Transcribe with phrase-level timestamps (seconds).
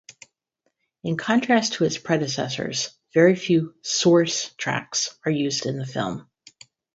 [1.03, 6.27] In contrast to its predecessors, very few "source" tracks are used in the film.